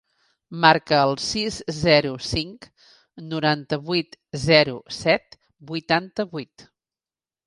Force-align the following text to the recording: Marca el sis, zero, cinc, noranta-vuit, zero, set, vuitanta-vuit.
Marca 0.63 0.95
el 1.07 1.11
sis, 1.23 1.57
zero, 1.79 2.13
cinc, 2.27 2.65
noranta-vuit, 3.33 4.17
zero, 4.47 4.73
set, 5.01 5.37
vuitanta-vuit. 5.73 6.65